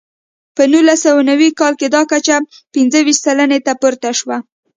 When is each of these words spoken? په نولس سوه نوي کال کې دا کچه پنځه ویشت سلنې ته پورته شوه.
په 0.55 0.63
نولس 0.71 0.99
سوه 1.05 1.21
نوي 1.29 1.49
کال 1.59 1.73
کې 1.79 1.87
دا 1.95 2.01
کچه 2.11 2.35
پنځه 2.73 2.99
ویشت 3.03 3.21
سلنې 3.27 3.59
ته 3.65 3.73
پورته 3.81 4.09
شوه. 4.19 4.37